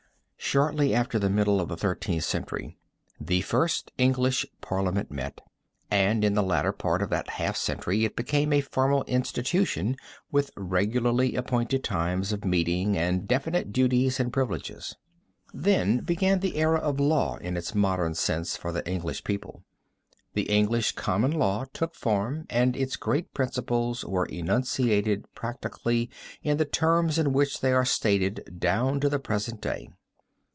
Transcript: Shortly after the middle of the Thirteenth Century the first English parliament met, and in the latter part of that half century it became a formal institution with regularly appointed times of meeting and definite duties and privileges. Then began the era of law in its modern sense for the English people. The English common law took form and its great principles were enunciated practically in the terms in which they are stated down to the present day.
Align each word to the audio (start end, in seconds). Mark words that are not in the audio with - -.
Shortly 0.43 0.93
after 0.93 1.17
the 1.17 1.29
middle 1.29 1.61
of 1.61 1.69
the 1.69 1.77
Thirteenth 1.77 2.25
Century 2.25 2.77
the 3.21 3.39
first 3.39 3.89
English 3.97 4.45
parliament 4.59 5.09
met, 5.09 5.39
and 5.89 6.25
in 6.25 6.33
the 6.33 6.43
latter 6.43 6.73
part 6.73 7.01
of 7.01 7.09
that 7.09 7.29
half 7.29 7.55
century 7.55 8.03
it 8.03 8.17
became 8.17 8.51
a 8.51 8.59
formal 8.59 9.05
institution 9.05 9.95
with 10.29 10.51
regularly 10.57 11.35
appointed 11.37 11.85
times 11.85 12.33
of 12.33 12.43
meeting 12.43 12.97
and 12.97 13.29
definite 13.29 13.71
duties 13.71 14.19
and 14.19 14.33
privileges. 14.33 14.97
Then 15.53 15.99
began 15.99 16.41
the 16.41 16.57
era 16.57 16.79
of 16.79 16.99
law 16.99 17.37
in 17.37 17.55
its 17.55 17.73
modern 17.73 18.13
sense 18.13 18.57
for 18.57 18.73
the 18.73 18.85
English 18.85 19.23
people. 19.23 19.63
The 20.33 20.49
English 20.49 20.93
common 20.95 21.31
law 21.31 21.63
took 21.71 21.95
form 21.95 22.45
and 22.49 22.75
its 22.75 22.97
great 22.97 23.33
principles 23.33 24.03
were 24.03 24.25
enunciated 24.25 25.33
practically 25.33 26.09
in 26.43 26.57
the 26.57 26.65
terms 26.65 27.17
in 27.17 27.31
which 27.31 27.61
they 27.61 27.71
are 27.71 27.85
stated 27.85 28.55
down 28.59 28.99
to 28.99 29.07
the 29.07 29.19
present 29.19 29.61
day. 29.61 29.87